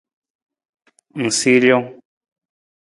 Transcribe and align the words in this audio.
Ng 1.21 1.29
sii 1.39 1.59
rijang. 1.61 1.87